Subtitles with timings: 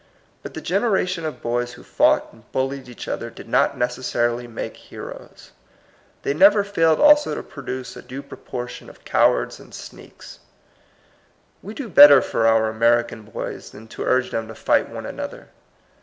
[0.41, 4.47] But the genera tions of boys who fought and bullied each other did not necessarily
[4.47, 5.51] make heroes;
[6.23, 10.39] they never failed also to produce a due proportion of cowards and sneaks.
[11.61, 15.49] We do better for our American boys than to urge them to fight one another.